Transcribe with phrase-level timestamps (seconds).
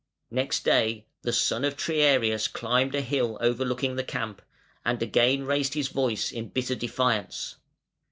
[0.31, 4.41] Next day the son of Triarius climbed a hill overlooking the camp,
[4.83, 7.57] and again raised his voice in bitter defiance.